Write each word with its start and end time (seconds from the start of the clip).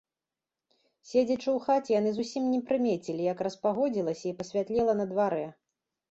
Седзячы 1.09 1.49
ў 1.51 1.59
хаце, 1.65 1.91
яны 1.99 2.13
зусім 2.15 2.47
не 2.53 2.59
прымецілі, 2.69 3.27
як 3.33 3.43
распагодзілася 3.47 4.25
і 4.31 4.33
пасвятлела 4.39 4.97
на 5.03 5.07
дварэ. 5.13 5.45